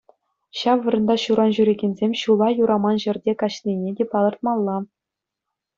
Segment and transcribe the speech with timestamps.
[0.61, 4.77] Ҫав вырӑнта ҫуран ҫӳрекенсем ҫула юраман ҫӗрте каҫнине те палӑртмалла.